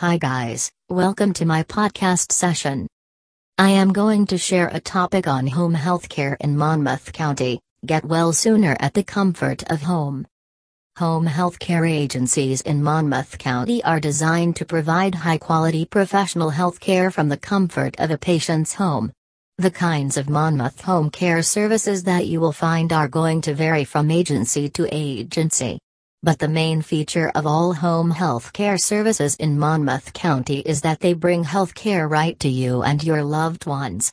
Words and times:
Hi 0.00 0.18
guys, 0.18 0.70
welcome 0.90 1.32
to 1.32 1.46
my 1.46 1.62
podcast 1.62 2.30
session. 2.30 2.86
I 3.56 3.70
am 3.70 3.94
going 3.94 4.26
to 4.26 4.36
share 4.36 4.68
a 4.68 4.78
topic 4.78 5.26
on 5.26 5.46
home 5.46 5.74
healthcare 5.74 6.36
in 6.38 6.54
Monmouth 6.54 7.14
County. 7.14 7.60
Get 7.86 8.04
well 8.04 8.34
sooner 8.34 8.76
at 8.78 8.92
the 8.92 9.02
comfort 9.02 9.62
of 9.70 9.80
home. 9.80 10.26
Home 10.98 11.26
healthcare 11.26 11.90
agencies 11.90 12.60
in 12.60 12.82
Monmouth 12.82 13.38
County 13.38 13.82
are 13.84 13.98
designed 13.98 14.56
to 14.56 14.66
provide 14.66 15.14
high 15.14 15.38
quality 15.38 15.86
professional 15.86 16.50
healthcare 16.50 17.10
from 17.10 17.30
the 17.30 17.38
comfort 17.38 17.98
of 17.98 18.10
a 18.10 18.18
patient's 18.18 18.74
home. 18.74 19.10
The 19.56 19.70
kinds 19.70 20.18
of 20.18 20.28
Monmouth 20.28 20.82
home 20.82 21.08
care 21.08 21.42
services 21.42 22.02
that 22.02 22.26
you 22.26 22.38
will 22.38 22.52
find 22.52 22.92
are 22.92 23.08
going 23.08 23.40
to 23.40 23.54
vary 23.54 23.84
from 23.84 24.10
agency 24.10 24.68
to 24.68 24.86
agency. 24.94 25.78
But 26.26 26.40
the 26.40 26.48
main 26.48 26.82
feature 26.82 27.30
of 27.36 27.46
all 27.46 27.72
home 27.72 28.10
health 28.10 28.52
care 28.52 28.78
services 28.78 29.36
in 29.36 29.60
Monmouth 29.60 30.12
County 30.12 30.58
is 30.58 30.80
that 30.80 30.98
they 30.98 31.12
bring 31.12 31.44
health 31.44 31.72
care 31.72 32.08
right 32.08 32.36
to 32.40 32.48
you 32.48 32.82
and 32.82 33.00
your 33.04 33.22
loved 33.22 33.64
ones. 33.64 34.12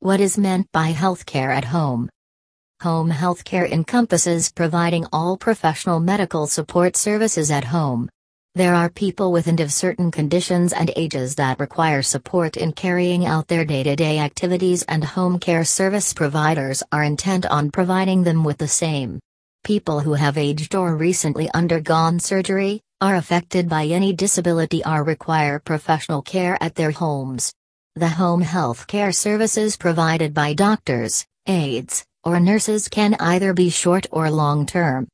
What 0.00 0.18
is 0.18 0.36
meant 0.36 0.66
by 0.72 0.88
health 0.88 1.24
care 1.24 1.52
at 1.52 1.66
home? 1.66 2.10
Home 2.82 3.10
health 3.10 3.44
care 3.44 3.64
encompasses 3.64 4.50
providing 4.50 5.06
all 5.12 5.36
professional 5.36 6.00
medical 6.00 6.48
support 6.48 6.96
services 6.96 7.48
at 7.52 7.62
home. 7.62 8.10
There 8.56 8.74
are 8.74 8.90
people 8.90 9.30
with 9.30 9.46
and 9.46 9.60
of 9.60 9.72
certain 9.72 10.10
conditions 10.10 10.72
and 10.72 10.90
ages 10.96 11.36
that 11.36 11.60
require 11.60 12.02
support 12.02 12.56
in 12.56 12.72
carrying 12.72 13.24
out 13.24 13.46
their 13.46 13.64
day 13.64 13.84
to 13.84 13.94
day 13.94 14.18
activities, 14.18 14.82
and 14.88 15.04
home 15.04 15.38
care 15.38 15.64
service 15.64 16.12
providers 16.12 16.82
are 16.90 17.04
intent 17.04 17.46
on 17.46 17.70
providing 17.70 18.24
them 18.24 18.42
with 18.42 18.58
the 18.58 18.66
same. 18.66 19.20
People 19.66 19.98
who 19.98 20.14
have 20.14 20.38
aged 20.38 20.76
or 20.76 20.94
recently 20.94 21.50
undergone 21.52 22.20
surgery, 22.20 22.80
are 23.00 23.16
affected 23.16 23.68
by 23.68 23.86
any 23.86 24.12
disability 24.12 24.80
or 24.84 25.02
require 25.02 25.58
professional 25.58 26.22
care 26.22 26.56
at 26.60 26.76
their 26.76 26.92
homes. 26.92 27.52
The 27.96 28.08
home 28.08 28.42
health 28.42 28.86
care 28.86 29.10
services 29.10 29.76
provided 29.76 30.32
by 30.32 30.54
doctors, 30.54 31.26
aides, 31.48 32.04
or 32.22 32.38
nurses 32.38 32.86
can 32.86 33.16
either 33.18 33.52
be 33.52 33.68
short 33.68 34.06
or 34.12 34.30
long 34.30 34.66
term. 34.66 35.08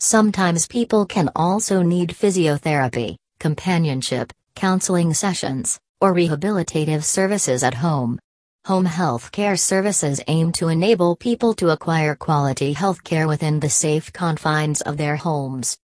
Sometimes 0.00 0.66
people 0.66 1.06
can 1.06 1.30
also 1.36 1.82
need 1.82 2.08
physiotherapy, 2.08 3.14
companionship, 3.38 4.32
counseling 4.56 5.14
sessions, 5.14 5.78
or 6.00 6.12
rehabilitative 6.12 7.04
services 7.04 7.62
at 7.62 7.74
home. 7.74 8.18
Home 8.66 8.84
health 8.84 9.30
care 9.30 9.56
services 9.56 10.20
aim 10.26 10.50
to 10.54 10.66
enable 10.66 11.14
people 11.14 11.54
to 11.54 11.70
acquire 11.70 12.16
quality 12.16 12.72
health 12.72 13.04
care 13.04 13.28
within 13.28 13.60
the 13.60 13.70
safe 13.70 14.12
confines 14.12 14.80
of 14.80 14.96
their 14.96 15.14
homes. 15.14 15.78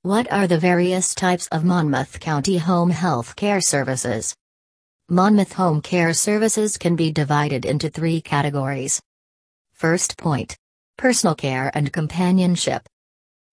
What 0.00 0.32
are 0.32 0.46
the 0.46 0.56
various 0.56 1.14
types 1.14 1.48
of 1.48 1.66
Monmouth 1.66 2.20
County 2.20 2.56
home 2.56 2.88
health 2.88 3.36
care 3.36 3.60
services? 3.60 4.34
Monmouth 5.10 5.52
Home 5.52 5.82
Care 5.82 6.14
Services 6.14 6.78
can 6.78 6.96
be 6.96 7.12
divided 7.12 7.66
into 7.66 7.90
three 7.90 8.22
categories. 8.22 9.02
First 9.74 10.16
point 10.16 10.56
Personal 10.96 11.34
care 11.34 11.70
and 11.74 11.92
companionship. 11.92 12.88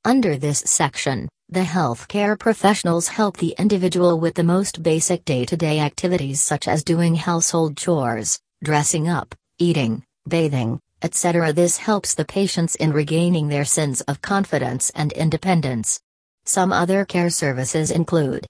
Under 0.06 0.38
this 0.38 0.60
section, 0.60 1.28
the 1.50 1.60
healthcare 1.60 2.40
professionals 2.40 3.10
help 3.10 3.36
the 3.36 3.54
individual 3.60 4.18
with 4.18 4.36
the 4.36 4.46
most 4.46 4.82
basic 4.82 5.26
day 5.26 5.44
to 5.44 5.58
day 5.58 5.82
activities 5.82 6.42
such 6.42 6.70
as 6.70 6.86
doing 6.86 7.16
household 7.16 7.76
chores, 7.76 8.40
dressing 8.64 9.08
up, 9.08 9.34
eating, 9.58 10.04
bathing, 10.28 10.80
etc. 11.02 11.52
This 11.52 11.78
helps 11.78 12.14
the 12.14 12.26
patients 12.26 12.76
in 12.76 12.94
regaining 12.94 13.48
their 13.48 13.66
sense 13.66 14.02
of 14.02 14.22
confidence 14.22 14.92
and 14.92 15.12
independence. 15.14 16.00
Some 16.46 16.72
other 16.72 17.06
care 17.06 17.30
services 17.30 17.92
include 17.92 18.46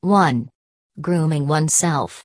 1. 0.00 0.48
Grooming 1.00 1.46
oneself. 1.46 2.24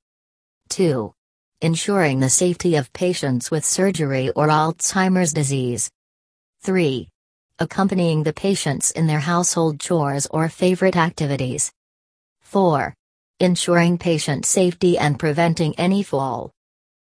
2. 0.69 1.13
Ensuring 1.61 2.19
the 2.19 2.29
safety 2.29 2.75
of 2.75 2.93
patients 2.93 3.51
with 3.51 3.65
surgery 3.65 4.29
or 4.31 4.47
Alzheimer's 4.47 5.33
disease. 5.33 5.89
3. 6.61 7.09
Accompanying 7.59 8.23
the 8.23 8.33
patients 8.33 8.91
in 8.91 9.07
their 9.07 9.19
household 9.19 9.79
chores 9.79 10.27
or 10.27 10.47
favorite 10.47 10.95
activities. 10.95 11.71
4. 12.41 12.93
Ensuring 13.39 13.97
patient 13.97 14.45
safety 14.45 14.97
and 14.97 15.19
preventing 15.19 15.73
any 15.77 16.03
fall. 16.03 16.51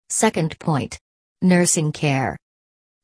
Second 0.08 0.56
point 0.60 0.98
Nursing 1.42 1.90
care. 1.90 2.36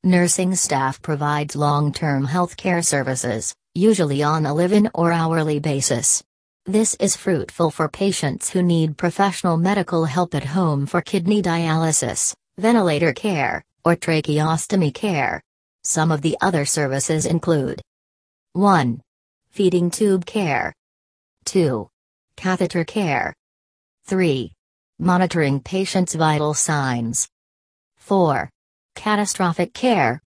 Nursing 0.04 0.54
staff 0.54 1.02
provides 1.02 1.56
long 1.56 1.92
term 1.92 2.24
health 2.24 2.56
care 2.56 2.80
services, 2.80 3.52
usually 3.74 4.22
on 4.22 4.46
a 4.46 4.54
live 4.54 4.72
in 4.72 4.88
or 4.94 5.10
hourly 5.10 5.58
basis. 5.58 6.22
This 6.64 6.94
is 7.00 7.16
fruitful 7.16 7.72
for 7.72 7.88
patients 7.88 8.50
who 8.50 8.62
need 8.62 8.96
professional 8.96 9.56
medical 9.56 10.04
help 10.04 10.32
at 10.36 10.44
home 10.44 10.86
for 10.86 11.02
kidney 11.02 11.42
dialysis, 11.42 12.34
ventilator 12.56 13.12
care, 13.12 13.64
or 13.84 13.96
tracheostomy 13.96 14.94
care. 14.94 15.42
Some 15.82 16.12
of 16.12 16.22
the 16.22 16.36
other 16.40 16.64
services 16.64 17.26
include 17.26 17.82
1. 18.52 19.02
Feeding 19.50 19.90
tube 19.90 20.24
care, 20.24 20.72
2. 21.46 21.88
Catheter 22.36 22.84
care, 22.84 23.34
3. 24.06 24.52
Monitoring 25.02 25.58
patients' 25.58 26.14
vital 26.14 26.54
signs. 26.54 27.28
4. 27.96 28.48
Catastrophic 28.94 29.74
care. 29.74 30.22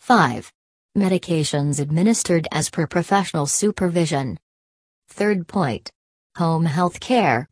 5. 0.00 0.50
Medications 0.98 1.78
administered 1.78 2.48
as 2.50 2.70
per 2.70 2.88
professional 2.88 3.46
supervision. 3.46 4.36
Third 5.10 5.46
point 5.46 5.92
Home 6.38 6.64
health 6.64 6.98
care. 6.98 7.48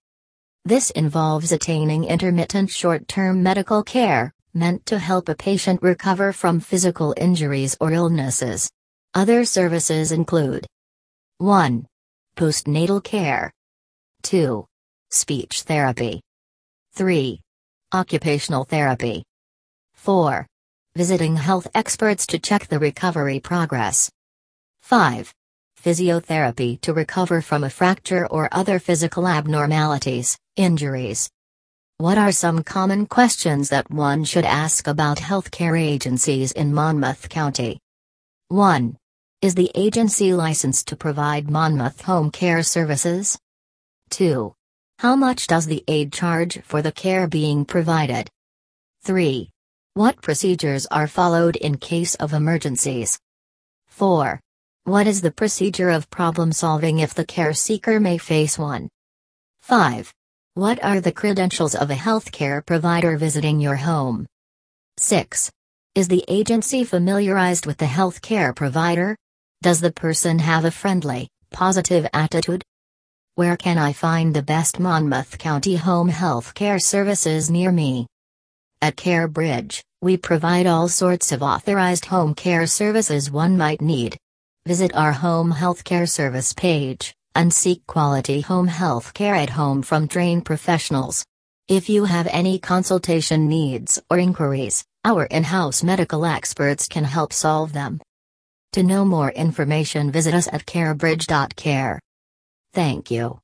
This 0.65 0.91
involves 0.91 1.53
attaining 1.53 2.03
intermittent 2.03 2.71
short 2.71 3.07
term 3.07 3.41
medical 3.41 3.85
care, 3.85 4.33
meant 4.53 4.85
to 4.87 4.99
help 4.99 5.29
a 5.29 5.37
patient 5.37 5.81
recover 5.81 6.33
from 6.33 6.59
physical 6.59 7.15
injuries 7.17 7.77
or 7.81 7.93
illnesses. 7.93 8.69
Other 9.15 9.45
services 9.45 10.11
include 10.11 10.67
1. 11.39 11.87
Postnatal 12.35 13.05
care, 13.05 13.53
2. 14.25 14.67
Speech 15.11 15.63
therapy, 15.63 16.21
3. 16.99 17.41
Occupational 17.95 18.65
therapy. 18.65 19.23
4. 19.95 20.45
Visiting 20.97 21.37
health 21.37 21.69
experts 21.73 22.27
to 22.27 22.41
check 22.41 22.67
the 22.67 22.81
recovery 22.81 23.39
progress. 23.39 24.11
5. 24.83 25.33
Physiotherapy 25.81 26.81
to 26.81 26.93
recover 26.93 27.41
from 27.41 27.63
a 27.63 27.71
fracture 27.71 28.27
or 28.27 28.49
other 28.51 28.81
physical 28.81 29.29
abnormalities, 29.29 30.37
injuries. 30.57 31.31
What 31.99 32.19
are 32.19 32.33
some 32.33 32.65
common 32.65 33.07
questions 33.07 33.69
that 33.69 33.89
one 33.93 34.25
should 34.25 34.45
ask 34.45 34.89
about 34.89 35.19
healthcare 35.19 35.81
agencies 35.81 36.51
in 36.51 36.75
Monmouth 36.75 37.29
County? 37.29 37.79
1. 38.49 38.97
Is 39.41 39.55
the 39.55 39.71
agency 39.77 40.35
licensed 40.35 40.89
to 40.89 40.97
provide 40.97 41.49
Monmouth 41.49 42.03
home 42.03 42.33
care 42.33 42.65
services? 42.65 43.39
2. 44.11 44.53
How 44.99 45.15
much 45.15 45.47
does 45.47 45.67
the 45.67 45.85
aide 45.87 46.13
charge 46.13 46.61
for 46.65 46.83
the 46.83 46.91
care 46.91 47.29
being 47.29 47.65
provided? 47.65 48.29
3. 49.05 49.49
What 49.95 50.21
procedures 50.21 50.87
are 50.87 51.07
followed 51.07 51.55
in 51.55 51.77
case 51.77 52.17
of 52.17 52.33
emergencies? 52.33 53.17
4. 53.87 54.41
What 54.85 55.07
is 55.07 55.21
the 55.21 55.31
procedure 55.31 55.91
of 55.91 56.11
problem 56.11 56.51
solving 56.51 56.99
if 56.99 57.15
the 57.15 57.25
care 57.25 57.53
seeker 57.53 58.01
may 58.01 58.19
face 58.19 58.59
one? 58.59 58.89
5. 59.63 60.13
What 60.55 60.83
are 60.83 61.01
the 61.01 61.13
credentials 61.13 61.77
of 61.77 61.93
a 61.93 61.95
healthcare 61.95 62.67
provider 62.67 63.17
visiting 63.17 63.61
your 63.61 63.77
home? 63.77 64.27
6. 64.97 65.49
Is 65.95 66.09
the 66.09 66.25
agency 66.27 66.83
familiarized 66.83 67.67
with 67.67 67.79
the 67.79 67.87
healthcare 67.87 68.53
provider? 68.53 69.17
Does 69.63 69.81
the 69.81 69.93
person 69.93 70.41
have 70.41 70.65
a 70.65 70.73
friendly, 70.73 71.29
positive 71.53 72.05
attitude? 72.13 72.65
Where 73.39 73.57
can 73.57 73.79
I 73.79 73.93
find 73.93 74.35
the 74.35 74.43
best 74.43 74.81
Monmouth 74.81 75.39
County 75.39 75.77
home 75.77 76.09
health 76.09 76.55
care 76.55 76.81
services 76.81 77.49
near 77.49 77.71
me? 77.71 78.09
At 78.83 78.97
CareBridge, 78.97 79.81
we 80.03 80.17
provide 80.17 80.67
all 80.67 80.89
sorts 80.89 81.31
of 81.31 81.41
authorized 81.41 82.07
home 82.07 82.35
care 82.35 82.67
services 82.67 83.31
one 83.31 83.57
might 83.57 83.81
need. 83.81 84.17
Visit 84.67 84.93
our 84.97 85.13
home 85.13 85.53
health 85.53 85.85
care 85.85 86.05
service 86.05 86.53
page 86.53 87.15
and 87.37 87.55
seek 87.55 87.87
quality 87.87 88.41
home 88.41 88.67
health 88.67 89.15
care 89.15 89.37
at 89.37 89.51
home 89.51 89.83
from 89.83 90.09
trained 90.09 90.45
professionals. 90.45 91.25
If 91.69 91.89
you 91.89 92.07
have 92.07 92.27
any 92.33 92.59
consultation 92.59 93.47
needs 93.47 94.03
or 94.11 94.19
inquiries, 94.19 94.85
our 95.05 95.27
in 95.27 95.45
house 95.45 95.85
medical 95.85 96.25
experts 96.25 96.89
can 96.89 97.05
help 97.05 97.33
solve 97.33 97.73
them. 97.73 98.01
To 98.73 98.83
know 98.83 99.05
more 99.05 99.31
information, 99.31 100.11
visit 100.11 100.35
us 100.35 100.49
at 100.53 100.67
carebridge.care. 100.67 102.01
Thank 102.79 103.11
you. 103.11 103.37